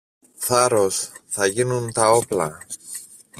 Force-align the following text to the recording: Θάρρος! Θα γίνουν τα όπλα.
Θάρρος! 0.37 1.11
Θα 1.25 1.45
γίνουν 1.45 1.91
τα 1.93 2.11
όπλα. 2.11 2.65